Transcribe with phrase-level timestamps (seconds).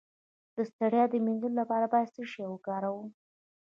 [0.55, 3.07] د ستړیا د مینځلو لپاره باید څه شی وکاروم؟